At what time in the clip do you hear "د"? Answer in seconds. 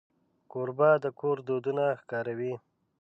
1.03-1.05